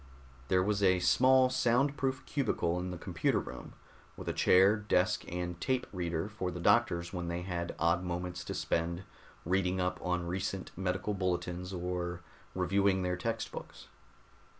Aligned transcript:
There 0.47 0.63
was 0.63 0.81
a 0.81 0.97
small 0.97 1.51
sound 1.51 1.95
proof 1.95 2.25
cubicle 2.25 2.79
in 2.79 2.89
the 2.89 2.97
computer 2.97 3.37
room, 3.39 3.73
with 4.17 4.27
a 4.27 4.33
chair, 4.33 4.75
desk 4.75 5.31
and 5.31 5.55
a 5.55 5.59
tape 5.59 5.85
reader 5.93 6.27
for 6.27 6.49
the 6.49 6.59
doctors 6.59 7.13
when 7.13 7.27
they 7.27 7.43
had 7.43 7.75
odd 7.77 8.03
moments 8.03 8.43
to 8.45 8.55
spend 8.55 9.03
reading 9.45 9.79
up 9.79 9.99
on 10.01 10.25
recent 10.25 10.71
medical 10.75 11.13
bulletins 11.13 11.71
or 11.71 12.21
reviewing 12.55 13.03
their 13.03 13.15
textbooks. 13.15 13.89